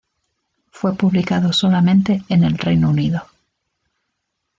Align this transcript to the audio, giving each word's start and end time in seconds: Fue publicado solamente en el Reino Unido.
Fue 0.71 0.95
publicado 0.97 1.53
solamente 1.53 2.23
en 2.27 2.43
el 2.43 2.57
Reino 2.57 2.89
Unido. 2.89 3.21